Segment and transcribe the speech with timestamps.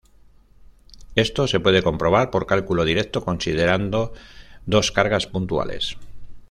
[1.13, 4.13] Esto se puede comprobar por cálculo directo considerando
[4.65, 5.95] dos cargas puntuales.